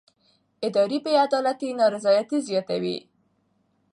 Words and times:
اداري 0.67 0.97
بې 1.03 1.13
عدالتي 1.25 1.67
نارضایتي 1.79 2.37
زیاتوي 2.47 2.97